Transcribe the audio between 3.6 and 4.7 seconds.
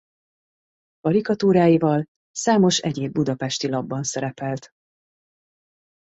lapban szerepelt.